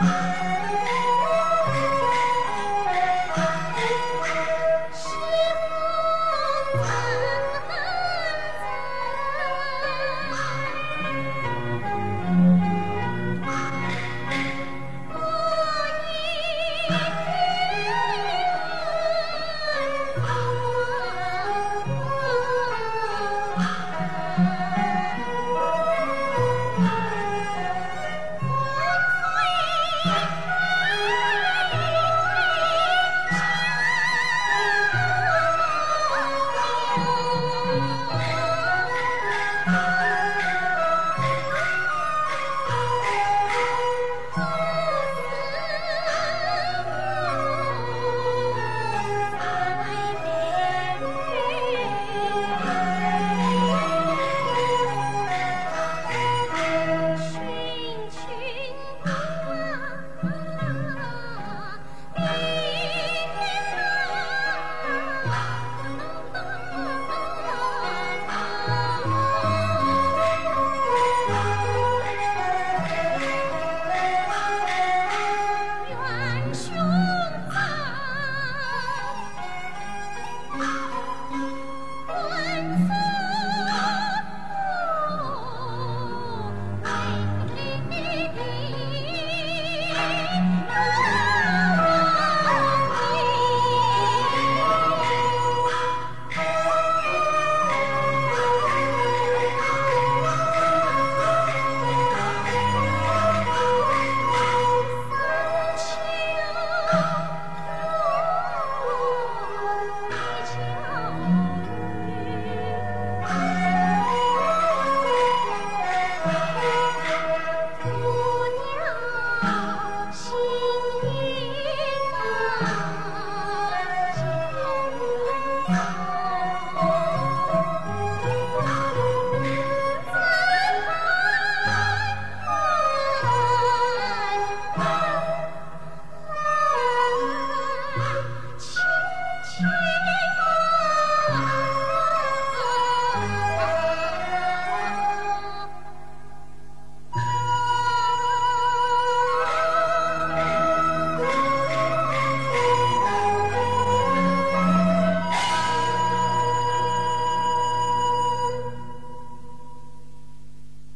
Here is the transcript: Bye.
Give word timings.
Bye. 0.00 0.18